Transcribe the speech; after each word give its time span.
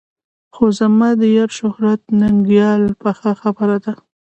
خو 0.53 0.65
زما 0.79 1.09
د 1.21 1.23
یار 1.35 1.49
شهرت 1.59 2.01
ننګیال 2.19 2.81
پخه 3.01 3.31
خبره 3.41 3.77
ده. 3.83 3.93